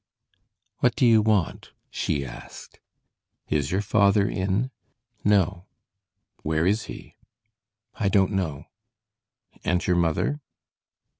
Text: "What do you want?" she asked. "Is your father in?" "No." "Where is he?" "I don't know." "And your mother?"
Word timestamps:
"What 0.79 0.95
do 0.95 1.05
you 1.05 1.21
want?" 1.21 1.73
she 1.91 2.25
asked. 2.25 2.79
"Is 3.49 3.71
your 3.71 3.81
father 3.83 4.27
in?" 4.27 4.71
"No." 5.23 5.67
"Where 6.41 6.65
is 6.65 6.85
he?" 6.85 7.17
"I 7.93 8.09
don't 8.09 8.31
know." 8.31 8.65
"And 9.63 9.85
your 9.85 9.97
mother?" 9.97 10.41